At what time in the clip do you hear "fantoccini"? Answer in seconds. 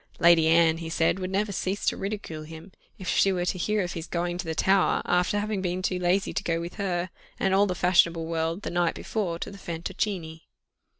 9.59-10.47